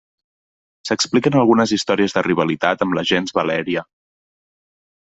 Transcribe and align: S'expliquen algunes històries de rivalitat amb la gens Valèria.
S'expliquen 0.89 1.37
algunes 1.41 1.75
històries 1.77 2.17
de 2.17 2.25
rivalitat 2.31 2.85
amb 2.89 3.01
la 3.01 3.07
gens 3.15 3.39
Valèria. 3.41 3.89